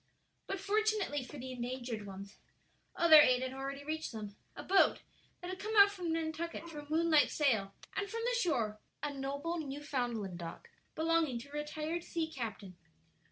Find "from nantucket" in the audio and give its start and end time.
5.91-6.67